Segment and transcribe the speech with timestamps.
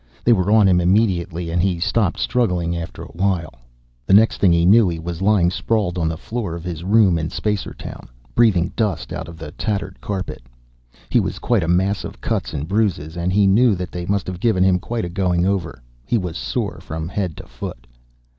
[0.23, 3.53] They were on him immediately, and he stopped struggling after a while.
[4.07, 7.19] The next thing he knew he was lying sprawled on the floor of his room
[7.19, 10.41] in Spacertown, breathing dust out of the tattered carpet.
[11.11, 14.63] He was a mass of cuts and bruises, and he knew they must have given
[14.63, 15.83] him quite a going over.
[16.03, 17.85] He was sore from head to foot.